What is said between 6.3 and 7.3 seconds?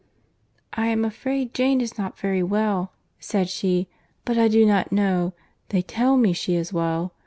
she is well.